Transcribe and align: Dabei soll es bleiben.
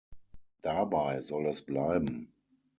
Dabei 0.63 1.21
soll 1.21 1.45
es 1.45 1.61
bleiben. 1.61 2.33